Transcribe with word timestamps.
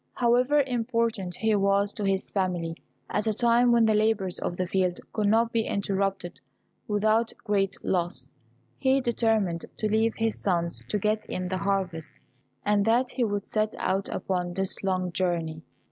However 0.15 0.63
important 0.65 1.35
he 1.35 1.55
was 1.55 1.93
to 1.93 2.03
his 2.03 2.31
family 2.31 2.75
at 3.07 3.27
a 3.27 3.35
time 3.35 3.71
when 3.71 3.85
the 3.85 3.93
labours 3.93 4.39
of 4.39 4.57
the 4.57 4.65
field 4.65 4.99
could 5.13 5.27
not 5.27 5.51
be 5.51 5.61
interrupted 5.67 6.41
without 6.87 7.33
great 7.43 7.75
loss, 7.85 8.35
he 8.79 8.99
determined 8.99 9.63
to 9.77 9.87
leave 9.87 10.15
his 10.17 10.39
sons 10.39 10.81
to 10.87 10.97
get 10.97 11.23
in 11.25 11.49
the 11.49 11.59
harvest, 11.59 12.13
and 12.65 12.83
that 12.85 13.09
he 13.09 13.23
would 13.23 13.45
set 13.45 13.75
out 13.77 14.09
upon 14.09 14.55
this 14.55 14.83
long 14.83 15.11
journey. 15.11 15.61